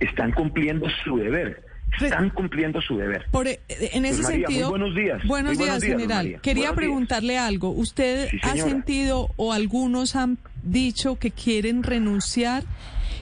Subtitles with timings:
[0.00, 1.64] están cumpliendo su deber.
[2.00, 3.26] Están cumpliendo su deber.
[3.30, 4.70] Por, e, en ese sentido.
[4.70, 5.22] buenos días.
[5.24, 6.40] Buenos, días, general.
[6.42, 7.70] Quería preguntarle algo.
[7.70, 12.64] ¿Usted ha sentido o algunos han dicho que quieren renunciar?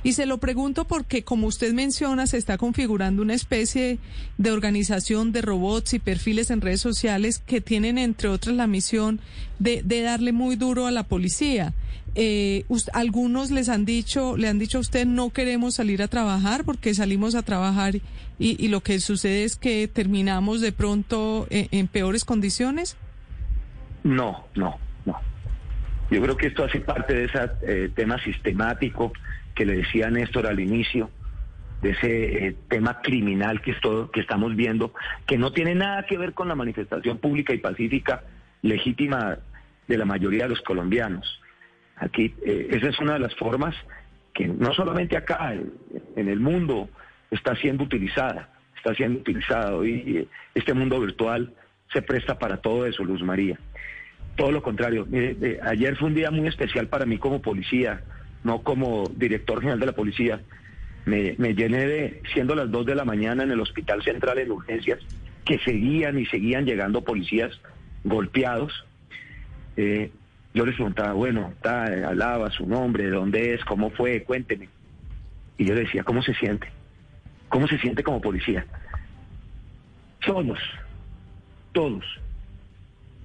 [0.05, 3.99] Y se lo pregunto porque, como usted menciona, se está configurando una especie
[4.37, 9.21] de organización de robots y perfiles en redes sociales que tienen, entre otras, la misión
[9.61, 11.73] de, darle muy duro a la policía.
[12.17, 16.65] Eh, algunos les han dicho, le han dicho a usted no queremos salir a trabajar
[16.65, 17.95] porque salimos a trabajar
[18.39, 22.97] y, lo que sucede es que terminamos de pronto en, peores condiciones.
[24.03, 25.15] No, no, no.
[26.11, 29.13] Yo creo que esto hace parte de ese eh, tema sistemático
[29.55, 31.11] que le decía Néstor al inicio,
[31.83, 34.95] de ese eh, tema criminal que, es todo, que estamos viendo,
[35.27, 38.23] que no tiene nada que ver con la manifestación pública y pacífica
[38.63, 39.39] legítima
[39.89, 41.41] de la mayoría de los colombianos.
[41.97, 43.75] Aquí, eh, esa es una de las formas
[44.33, 46.89] que no solamente acá, en, el mundo,
[47.31, 49.75] está siendo utilizada, está siendo utilizada.
[49.75, 51.53] Hoy eh, este mundo virtual
[51.93, 53.59] se presta para todo eso, Luz María.
[54.37, 55.07] Todo lo contrario.
[55.63, 58.03] ayer fue un día muy especial para mí como policía
[58.45, 60.41] no como director general de la policía.
[61.05, 65.01] Me, llené de, siendo las 2 de la mañana en el Hospital Central en urgencias,
[65.45, 67.51] que seguían y seguían llegando policías
[68.05, 68.85] golpeados.
[69.77, 70.11] Eh,
[70.55, 74.69] yo les preguntaba, bueno, está, hablaba su nombre, dónde es, cómo fue, cuénteme.
[75.59, 76.69] Y yo le decía, ¿cómo se siente?
[77.49, 78.65] ¿Cómo se siente como policía?
[80.25, 80.59] Todos,
[81.73, 82.05] todos,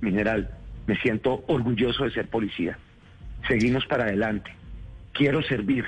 [0.01, 0.49] mineral,
[0.87, 2.77] me siento orgulloso de ser policía.
[3.47, 4.57] Seguimos para adelante
[5.17, 5.85] quiero servir,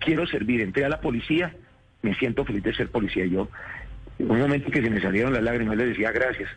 [0.00, 0.60] quiero servir.
[0.60, 1.54] Entré a la policía,
[2.02, 3.24] me siento feliz de ser policía.
[3.26, 3.48] Yo,
[4.18, 6.50] en un momento que se me salieron las lágrimas, le decía gracias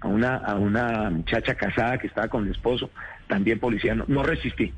[0.00, 2.90] a una, a una muchacha casada que estaba con el esposo,
[3.28, 4.72] también policía, no, resistí.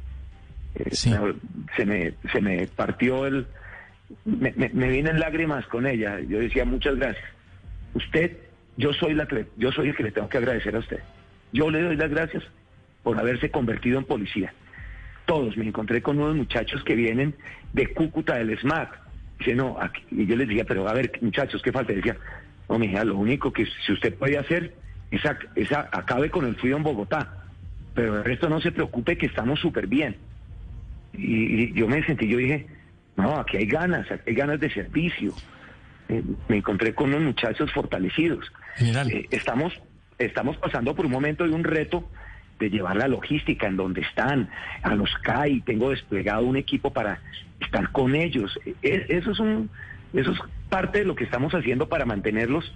[0.74, 3.46] Eh, se, me, se me partió el...
[4.24, 6.20] Me, me, vienen lágrimas con ella.
[6.20, 7.24] Yo decía, muchas gracias.
[7.94, 8.36] Usted,
[8.76, 11.00] yo soy, la yo soy el que le tengo que agradecer a usted.
[11.52, 12.42] Yo le doy las gracias
[13.02, 14.52] por haberse convertido en policía
[15.26, 15.56] todos.
[15.56, 17.34] Me encontré con unos muchachos que vienen
[17.72, 19.00] de Cúcuta del SMAC.
[19.38, 19.78] Dice, no,
[20.10, 21.92] y yo les decía, pero a ver, muchachos, ¿qué falta?
[21.92, 22.16] decía,
[22.68, 24.74] no, mija, lo único que si usted puede hacer
[25.10, 27.44] es, acabe con el frío en Bogotá.
[27.94, 30.16] Pero el resto no se preocupe que estamos súper bien.
[31.12, 32.66] Y, yo me sentí, yo dije,
[33.16, 35.32] no, aquí hay ganas, aquí hay ganas de servicio.
[36.08, 38.50] Eh, me encontré con unos muchachos fortalecidos.
[38.80, 39.72] Eh, estamos,
[40.18, 42.08] estamos pasando por un momento de un reto
[42.64, 44.48] de llevar la logística en donde están,
[44.82, 47.20] a los CAI, tengo desplegado un equipo para
[47.60, 48.58] estar con ellos.
[48.82, 49.70] E, eso es, un,
[50.12, 50.38] eso es
[50.68, 52.72] parte de lo que estamos haciendo para mantenerlos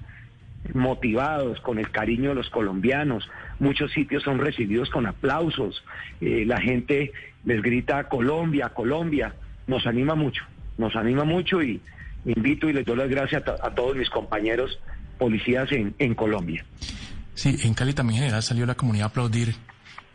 [0.74, 3.28] motivados, con el cariño de los colombianos.
[3.58, 5.84] Muchos sitios son recibidos con aplausos,
[6.20, 7.12] eh, la gente
[7.44, 9.34] les grita Colombia, Colombia.
[9.66, 10.44] Nos anima mucho,
[10.76, 11.80] nos anima mucho y
[12.24, 14.78] invito y les doy las gracias a, todos mis compañeros
[15.18, 16.64] policías en, en Colombia.
[17.34, 19.54] Sí, en Cali también en general salió la comunidad a aplaudir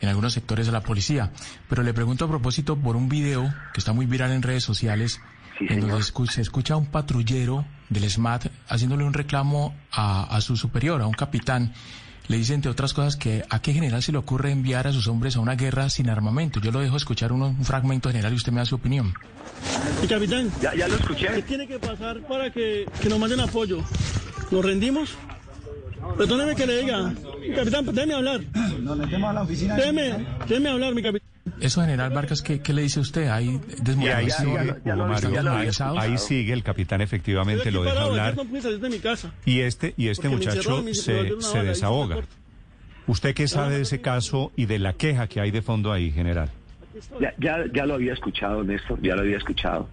[0.03, 1.31] en algunos sectores de la policía.
[1.69, 5.21] Pero le pregunto a propósito por un video que está muy viral en redes sociales,
[5.61, 11.01] en donde se escucha a un patrullero del SMAT haciéndole un reclamo a, su superior,
[11.01, 11.73] a un capitán.
[12.27, 15.07] Le dice, entre otras cosas, que a qué general se le ocurre enviar a sus
[15.07, 16.59] hombres a una guerra sin armamento.
[16.59, 19.13] Yo lo dejo escuchar un fragmento general y usted me da su opinión.
[20.03, 21.27] Y capitán, ya, ya lo escuché.
[21.27, 23.83] ¿Qué tiene que pasar para que, que nos manden apoyo?
[24.51, 25.17] ¿Nos rendimos?
[26.17, 27.13] Perdóneme que le diga.
[27.55, 28.41] Capitán, déjeme hablar.
[28.79, 29.75] Nos metemos a la oficina.
[29.75, 31.33] Déjeme, déjeme hablar, mi capitán.
[31.59, 33.27] Eso, general Vargas, ¿qué, ¿qué, le dice usted?
[33.27, 33.59] Ahí,
[34.13, 34.75] ahí, sigue,
[35.97, 38.35] ahí sigue el capitán, efectivamente, lo deja hablar.
[39.45, 42.17] Y este, y este muchacho se, se desahoga.
[43.07, 46.11] ¿Usted qué sabe de ese caso y de la queja que hay de fondo ahí,
[46.11, 46.49] general?
[47.19, 49.89] Ya, ya, ya lo había escuchado, Néstor, ya lo había escuchado.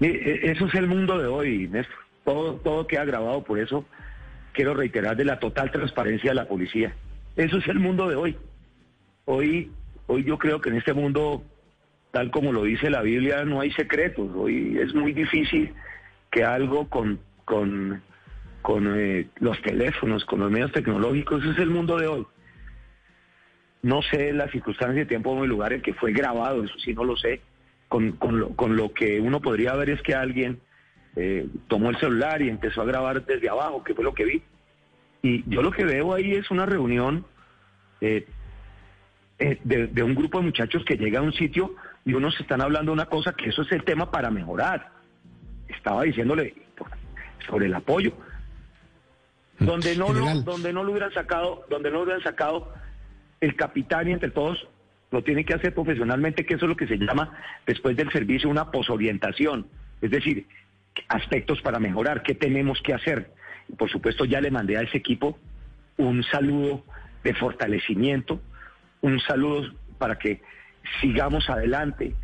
[0.00, 1.96] E, eso es el mundo de hoy, Néstor.
[2.24, 3.84] Todo, todo queda grabado, por eso
[4.52, 6.94] quiero reiterar, de la total transparencia de la policía.
[7.36, 8.36] Eso es el mundo de hoy.
[9.24, 9.70] Hoy,
[10.06, 11.42] hoy yo creo que en este mundo,
[12.10, 14.30] tal como lo dice la Biblia, no hay secretos.
[14.34, 15.72] Hoy es muy difícil
[16.30, 18.02] que algo con, con,
[18.62, 22.26] con eh, los teléfonos, con los medios tecnológicos, ese es el mundo de hoy.
[23.82, 27.16] No sé la circunstancia, tiempo el lugar en que fue grabado, eso sí no lo
[27.16, 27.40] sé.
[27.88, 30.60] Con, con, lo, con lo que uno podría ver es que alguien
[31.16, 34.42] eh, tomó el celular y empezó a grabar desde abajo, que fue lo que vi.
[35.22, 37.26] Y yo lo que veo ahí es una reunión
[38.00, 38.26] eh,
[39.38, 41.74] eh, de, un grupo de muchachos que llega a un sitio
[42.04, 44.90] y unos están hablando una cosa que eso es el tema para mejorar.
[45.68, 46.54] Estaba diciéndole
[47.46, 48.12] sobre el apoyo.
[49.58, 52.72] Donde no, lo, donde no lo hubieran sacado, donde no lo hubieran sacado
[53.40, 54.66] el capitán y entre todos
[55.10, 57.36] lo tiene que hacer profesionalmente, que eso es lo que se llama
[57.66, 59.66] después del servicio una posorientación.
[60.00, 60.46] Es decir,
[61.08, 63.32] aspectos para mejorar, qué tenemos que hacer.
[63.78, 65.38] Por supuesto, ya le mandé a ese equipo
[65.96, 66.84] un saludo
[67.22, 68.40] de fortalecimiento,
[69.00, 70.40] un saludo para que
[71.00, 72.14] sigamos adelante,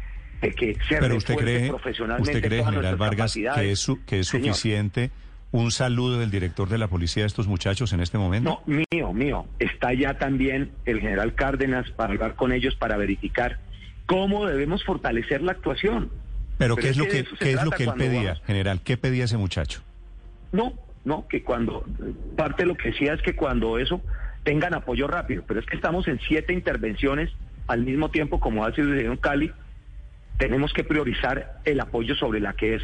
[0.41, 5.11] de que se Pero usted cree, usted cree, general Vargas, que es, que es suficiente
[5.53, 8.63] un saludo del director de la policía a estos muchachos en este momento.
[8.67, 9.47] No, mío, mío.
[9.59, 13.59] Está ya también el general Cárdenas para hablar con ellos para verificar
[14.07, 16.11] cómo debemos fortalecer la actuación.
[16.59, 18.81] Pero, ¿qué es, lo que, ¿qué es lo que él pedía, general?
[18.83, 19.83] ¿Qué pedía ese muchacho?
[20.53, 20.73] No,
[21.05, 21.85] no, que cuando,
[22.37, 24.01] parte de lo que decía es que cuando eso
[24.43, 27.31] tengan apoyo rápido, pero es que estamos en siete intervenciones
[27.67, 29.53] al mismo tiempo, como ha sucedido en Cali,
[30.39, 32.83] tenemos que priorizar el apoyo sobre la que es.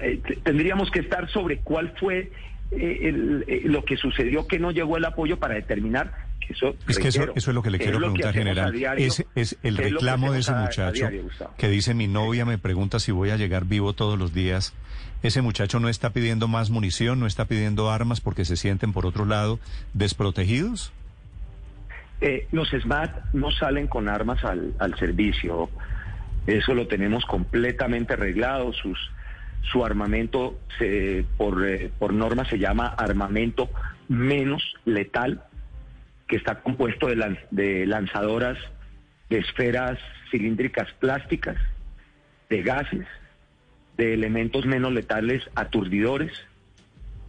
[0.00, 2.30] Eh, tendríamos que estar sobre cuál fue
[2.70, 6.98] eh, eh, lo que sucedió que no llegó el apoyo para determinar que eso es
[6.98, 8.74] que eso, es lo que le quiero preguntar general.
[8.96, 11.08] es, es el reclamo de ese muchacho
[11.58, 14.74] que dice mi novia me pregunta si voy a llegar vivo todos los días.
[15.22, 19.06] Ese muchacho no está pidiendo más munición no está pidiendo armas porque se sienten por
[19.06, 19.58] otro lado
[19.94, 20.92] desprotegidos
[22.52, 25.68] los SMAT no salen con armas al, al servicio.
[26.46, 28.72] Eso lo tenemos completamente arreglado.
[28.72, 28.98] Sus,
[29.70, 30.58] su armamento
[31.36, 33.68] por, eh, por norma se llama armamento
[34.08, 35.42] menos letal,
[36.26, 38.58] que está compuesto de, de lanzadoras
[39.28, 39.98] de esferas
[40.30, 41.56] cilíndricas plásticas,
[42.48, 43.06] de gases,
[43.96, 46.32] de elementos menos letales aturdidores.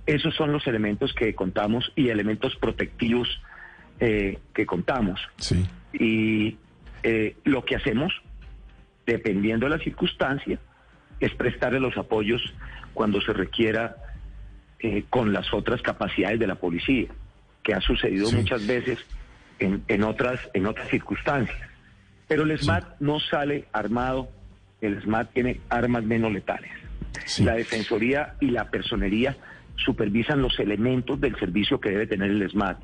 [0.06, 3.42] Esos son los elementos que contamos y elementos protectivos
[4.00, 5.20] eh, que contamos.
[5.38, 5.66] Sí.
[5.94, 6.58] Y
[7.04, 8.14] eh, lo que hacemos
[9.08, 10.60] dependiendo de la circunstancia,
[11.20, 12.54] es prestarle los apoyos
[12.94, 13.96] cuando se requiera
[14.80, 17.08] eh, con las otras capacidades de la policía,
[17.68, 18.98] que ha sucedido muchas veces
[19.60, 21.58] en, otras, en otras circunstancias.
[22.26, 24.30] Pero el SMAT no sale armado,
[24.80, 26.72] el SMAT tiene armas menos letales.
[27.40, 29.36] La Defensoría y la Personería
[29.76, 32.80] supervisan los elementos del servicio que debe tener el SMAT.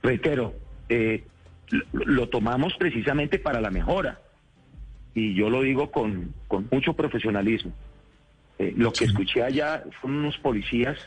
[0.00, 0.54] Reitero,
[0.88, 1.24] eh,
[1.92, 4.20] lo tomamos precisamente para la mejora
[5.12, 6.32] y yo lo digo con,
[6.70, 7.72] mucho profesionalismo.
[8.60, 10.98] Eh, lo que escuché allá fueron unos policías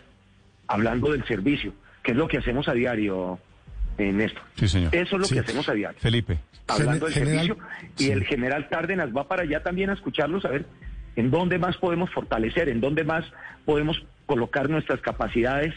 [0.67, 1.71] hablando del servicio,
[2.07, 3.37] que es lo que hacemos a diario,
[3.97, 4.39] en esto.
[4.55, 4.95] Sí, señor.
[4.95, 5.99] Eso es lo que hacemos a diario.
[5.99, 6.39] Felipe.
[6.65, 7.57] Hablando del servicio.
[7.97, 10.65] Y el general Cárdenas va para allá también a escucharlos, a ver
[11.17, 13.25] en dónde más podemos fortalecer, en dónde más
[13.65, 15.73] podemos colocar nuestras capacidades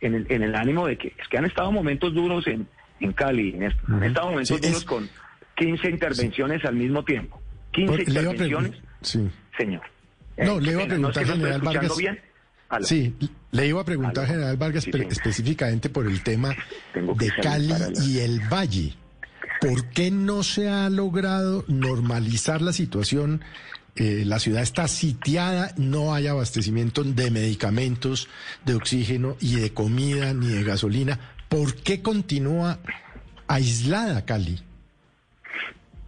[0.00, 2.68] en el, en el ánimo de que es que han estado momentos duros en,
[3.00, 5.10] en Cali, en han estado momentos duros con
[5.56, 7.42] 15 intervenciones al mismo tiempo.
[7.72, 8.72] 15 intervenciones.
[9.00, 9.28] Sí.
[9.58, 9.82] Señor.
[10.36, 12.00] No, le iba a preguntar, general Vargas.
[12.82, 13.14] Sí,
[13.52, 16.54] le iba a preguntar, general Vargas, específicamente por el tema
[16.94, 17.72] de Cali
[18.04, 18.94] y el Valle.
[19.60, 23.42] ¿Por qué no se ha logrado normalizar la situación?
[23.96, 28.28] Eh, la ciudad está sitiada, no hay abastecimiento de medicamentos,
[28.64, 31.18] de oxígeno y de comida ni de gasolina.
[31.48, 32.80] ¿Por qué continúa
[33.46, 34.60] aislada Cali?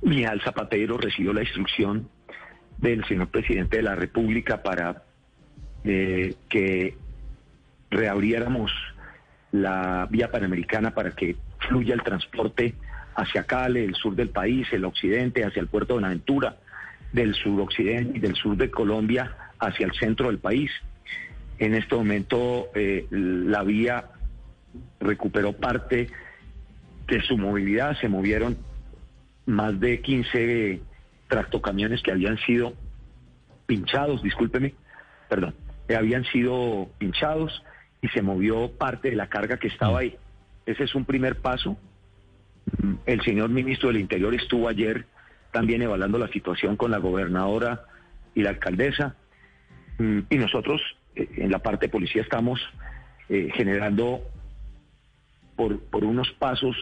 [0.02, 2.08] Mijal Zapatero recibió la instrucción
[2.78, 5.05] del señor presidente de la República para
[5.86, 6.96] eh, que
[7.90, 8.72] reabriéramos
[9.52, 11.36] la vía panamericana para que
[11.68, 12.74] fluya el transporte
[13.14, 16.56] hacia Cali, el sur del país, el occidente, hacia el puerto de Buenaventura,
[17.12, 20.70] del suroccidente y del sur de Colombia hacia el centro del país.
[21.58, 24.10] En este momento eh, la vía
[25.00, 26.10] recuperó parte
[27.06, 28.58] de su movilidad, se movieron
[29.46, 30.80] más de 15
[31.28, 32.74] tractocamiones que habían sido
[33.66, 34.74] pinchados, discúlpeme,
[35.28, 35.54] perdón,
[35.94, 37.62] habían sido pinchados
[38.02, 40.16] y se movió parte de la carga que estaba ahí.
[40.64, 41.76] Ese es un primer paso.
[42.82, 45.06] Mm, el señor ministro del Interior estuvo ayer
[45.52, 47.84] también evaluando la situación con la gobernadora
[48.34, 49.16] y la alcaldesa.
[49.98, 50.80] Mm, y nosotros
[51.14, 52.60] eh, en la parte de policía estamos
[53.28, 54.22] eh, generando
[55.56, 56.76] por, por unos pasos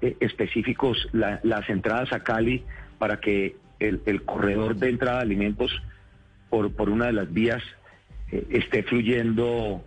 [0.00, 2.64] eh, específicos las entradas a Cali
[2.98, 5.82] para que el, corredor de entrada de alimentos
[6.48, 7.62] por, por una de las vías
[8.30, 9.84] eh, esté fluyendo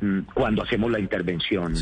[0.00, 1.74] mm, cuando hacemos la intervención.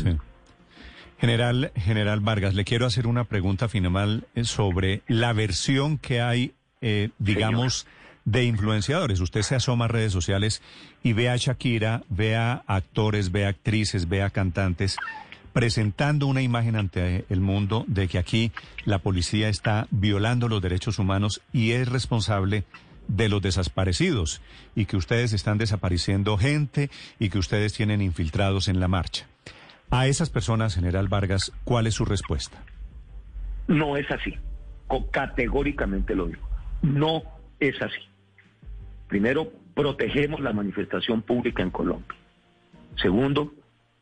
[1.19, 6.53] General, General Vargas, le quiero hacer una pregunta final eh, sobre la versión que hay,
[7.17, 7.87] digamos,
[8.25, 9.21] de influenciadores.
[9.21, 10.61] Usted se asoma a redes sociales
[11.01, 14.97] y ve a Shakira, ve a actores, ve a actrices, ve a cantantes
[15.53, 18.51] presentando una imagen ante el mundo de que aquí
[18.85, 22.65] la policía está violando los derechos humanos y es responsable
[23.07, 24.41] de los desaparecidos
[24.75, 29.27] y que ustedes están desapareciendo gente y que ustedes tienen infiltrados en la marcha.
[29.89, 32.63] A esas personas, general Vargas, ¿cuál es su respuesta?
[33.67, 34.33] No es así.
[35.11, 36.47] Categóricamente lo digo.
[36.81, 37.23] No
[37.59, 38.01] es así.
[39.07, 42.17] Primero, protegemos la manifestación pública en Colombia.
[42.95, 43.53] Segundo,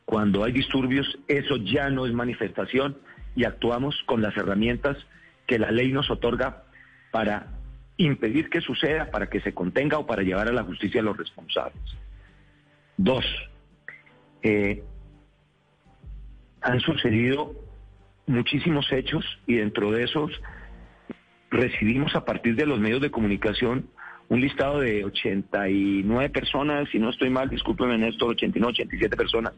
[0.05, 2.97] cuando hay disturbios, eso ya no es manifestación
[3.35, 4.97] y actuamos con las herramientas
[5.47, 6.63] que la ley nos otorga
[7.11, 7.47] para
[8.05, 11.17] impedir que suceda, para que se contenga o para llevar a la justicia a los
[11.17, 11.81] responsables.
[12.97, 13.25] Dos,
[14.43, 14.83] eh,
[16.61, 17.55] han sucedido
[18.27, 20.31] muchísimos hechos y dentro de esos
[21.49, 23.89] recibimos a partir de los medios de comunicación
[24.29, 29.53] un listado de 89 personas, si no estoy mal, discúlpeme Néstor, 89, 87 personas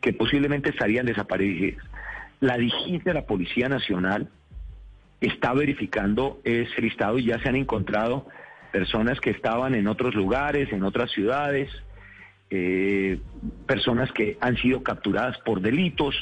[0.00, 1.84] que posiblemente estarían desaparecidas.
[2.38, 4.30] La DIGIT de la Policía Nacional
[5.26, 8.26] está verificando ese listado y ya se han encontrado
[8.72, 11.70] personas que estaban en otros lugares, en otras ciudades,
[12.50, 13.20] eh,
[13.66, 16.14] personas que han sido capturadas por delitos.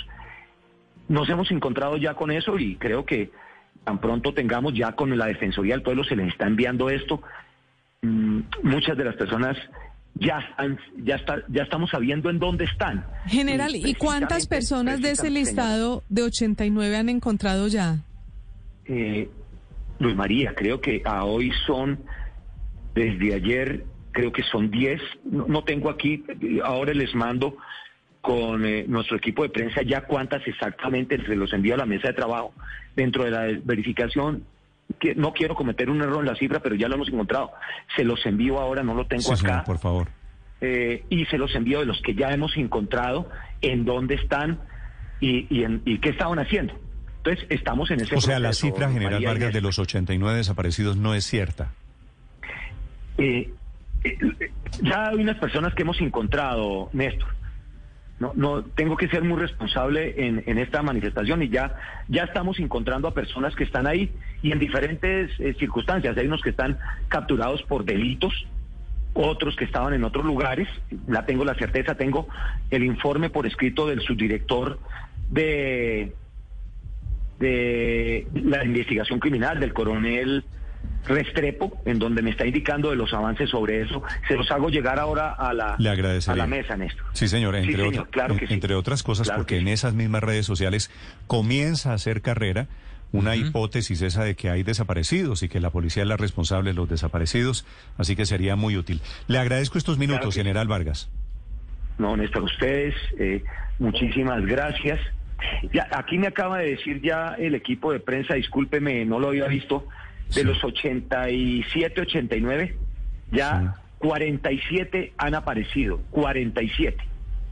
[1.09, 3.31] Nos hemos encontrado ya con eso y creo que
[3.85, 7.23] tan pronto tengamos ya con la Defensoría del Pueblo se les está enviando esto.
[8.03, 9.57] Mm, muchas de las personas
[10.15, 10.41] ya
[10.99, 13.07] ya está, ya estamos sabiendo en dónde están.
[13.27, 18.05] General, ¿y cuántas personas de ese listado de 89 han encontrado ya?
[18.91, 19.29] Eh,
[20.01, 22.01] Luis María, creo que a hoy son,
[22.93, 26.25] desde ayer, creo que son 10, no, tengo aquí,
[26.65, 27.57] ahora les mando
[28.21, 32.09] con eh, nuestro equipo de prensa ya cuántas exactamente se los envío a la mesa
[32.09, 32.53] de trabajo
[32.97, 34.45] dentro de la verificación.
[34.99, 37.53] Que no quiero cometer un error en la cifra, pero ya lo hemos encontrado.
[37.95, 39.63] Se los envío ahora, no lo tengo acá.
[39.65, 40.09] por favor.
[40.61, 43.29] Eh, y se los envío de los que ya hemos encontrado,
[43.63, 44.59] en dónde están
[45.21, 46.75] y, y qué estaban haciendo.
[47.23, 51.15] Entonces, estamos en ese O sea, la cifra general, Vargas, de los 89 desaparecidos no
[51.15, 51.73] es cierta.
[53.19, 53.51] Eh,
[54.05, 54.19] eh,
[54.81, 57.29] ya hay unas personas que hemos encontrado, Néstor.
[58.19, 61.75] No, no tengo que ser muy responsable en, esta manifestación y ya,
[62.09, 64.13] ya estamos encontrando a personas que están ahí
[64.43, 66.17] y en diferentes eh, circunstancias.
[66.17, 68.47] Hay unos que están capturados por delitos,
[69.15, 70.69] otros que estaban en otros lugares.
[71.07, 72.29] La tengo la certeza, tengo
[72.71, 74.79] el informe por escrito del subdirector
[75.31, 76.15] de
[77.41, 80.45] de la investigación criminal del coronel
[81.07, 84.03] Restrepo, en donde me está indicando de los avances sobre eso.
[84.29, 87.07] Se los hago llegar ahora a la, a la mesa, Néstor.
[87.15, 90.91] Sí, señor, entre, claro entre otras cosas, porque en esas mismas redes sociales
[91.27, 92.69] comienza a hacer carrera
[93.13, 96.75] una hipótesis esa de que hay desaparecidos y que la policía es la responsable de
[96.75, 97.67] los desaparecidos,
[97.99, 99.01] así que sería muy útil.
[99.27, 101.11] Le agradezco estos minutos, general Vargas.
[101.99, 103.43] No, Néstor, ustedes, eh,
[103.79, 105.01] muchísimas gracias.
[105.73, 109.47] Ya, aquí me acaba de decir ya el equipo de prensa, discúlpeme, no lo había
[109.47, 109.87] visto,
[110.35, 112.77] de los 87, 89,
[113.33, 116.97] ya 47 han aparecido, 47.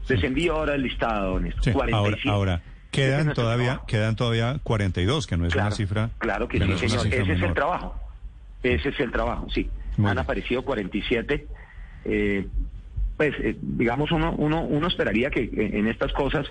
[0.07, 1.73] Les envío ahora el listado, Néstor.
[1.73, 2.29] 47.
[2.29, 6.09] Ahora, quedan todavía, quedan todavía 42, que no es una cifra.
[6.17, 7.07] Claro que sí, señor.
[7.07, 7.95] Ese es el trabajo.
[8.63, 9.69] Ese es el trabajo, sí.
[10.03, 11.47] han aparecido 47.
[12.05, 12.47] Eh,
[13.15, 16.47] pues, eh, digamos, uno, uno, uno esperaría que en estas cosas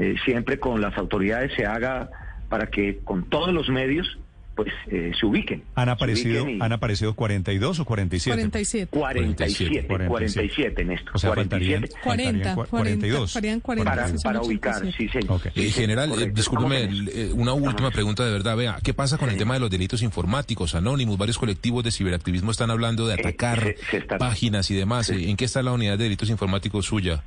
[0.00, 2.10] eh, siempre con las autoridades se haga
[2.48, 4.18] para que con todos los medios
[4.54, 5.62] pues eh, se ubiquen.
[5.74, 8.36] ¿Han aparecido, ¿Han aparecido 42 o 47?
[8.36, 8.98] 47.
[8.98, 11.10] 47, 47, en esto.
[11.14, 11.88] O sea, 47.
[12.02, 13.32] 40, 42.
[13.32, 15.40] 40, para, para ubicar, sí, señor.
[15.54, 16.90] Eh, general, eh, discúlpeme,
[17.32, 18.56] una última pregunta de verdad.
[18.56, 20.74] Vea, ¿qué pasa con el tema de los delitos informáticos?
[20.74, 23.76] Anónimos, varios colectivos de ciberactivismo están hablando de atacar
[24.18, 25.08] páginas y demás.
[25.10, 27.22] ¿En qué está la unidad de delitos informáticos suya?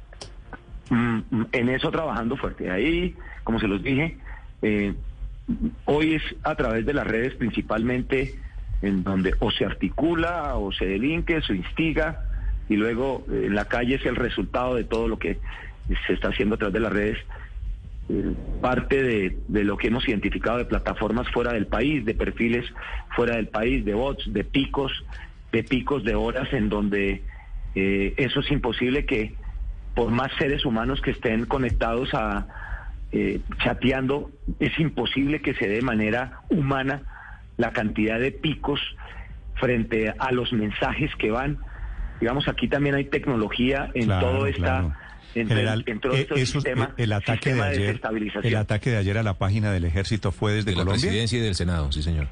[0.90, 2.70] Mm, mm, en eso trabajando fuerte.
[2.70, 4.18] Ahí, como se los dije,
[4.62, 4.94] eh,
[5.86, 8.36] hoy es a través de las redes principalmente
[8.82, 12.26] en donde o se articula o se delinque, se instiga
[12.70, 15.40] y luego eh, en la calle es el resultado de todo lo que
[16.08, 17.18] se está haciendo a través de las redes.
[18.10, 22.66] Eh, parte de, de, lo que hemos identificado de plataformas fuera del país, de perfiles
[23.16, 24.92] fuera del país, de bots, de picos,
[25.54, 27.22] de picos de horas en donde
[27.76, 29.34] eso es imposible que
[29.96, 32.48] por más seres humanos que estén conectados a
[33.12, 37.04] eh, chateando, es imposible que se dé de manera humana
[37.58, 38.80] la cantidad de picos
[39.56, 41.60] frente a los mensajes que van.
[42.20, 44.98] Digamos, aquí también hay tecnología en todo esta...
[45.36, 48.00] En, General, eh, eh, el ataque de ayer,
[48.44, 51.42] el ataque de ayer a la página del ejército fue desde de la presidencia y
[51.42, 52.28] del Senado, sí señor.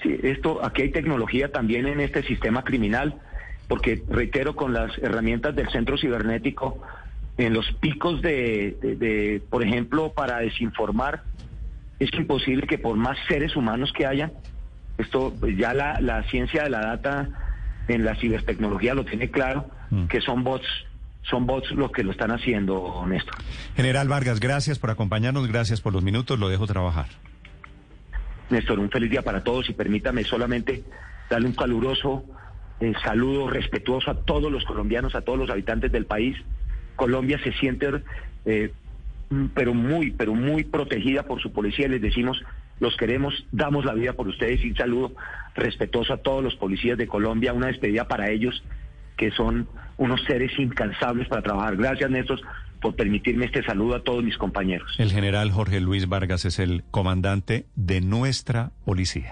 [0.00, 3.20] Sí, esto, aquí hay tecnología también en este sistema criminal
[3.72, 6.78] porque reitero, con las herramientas del centro cibernético,
[7.38, 11.22] en los picos de, por ejemplo, para desinformar,
[11.98, 14.30] es imposible que por más seres humanos que haya,
[14.98, 17.30] esto pues, ya la, ciencia de la data
[17.88, 20.04] en la cibertecnología lo tiene claro, mm.
[20.04, 20.68] que son bots
[21.22, 23.36] son bots los que lo están haciendo, Néstor.
[23.74, 27.06] General Vargas, gracias por acompañarnos, gracias por los minutos, lo dejo trabajar.
[28.50, 30.84] Néstor, un feliz día para todos y permítame solamente
[31.30, 32.26] darle un caluroso
[32.82, 36.36] eh, saludo respetuoso a todos los colombianos, a todos los habitantes del país.
[36.96, 37.88] Colombia se siente,
[38.44, 38.72] eh,
[39.54, 41.86] pero muy, pero muy protegida por su policía.
[41.86, 42.42] Les decimos,
[42.80, 45.14] los queremos, damos la vida por ustedes y saludo
[45.54, 48.64] respetuoso a todos los policías de Colombia, una despedida para ellos,
[49.16, 51.76] que son unos seres incansables para trabajar.
[51.76, 52.40] Gracias, Néstor,
[52.80, 54.92] por permitirme este saludo a todos mis compañeros.
[54.98, 59.30] El general Jorge Luis Vargas es el comandante de nuestra policía.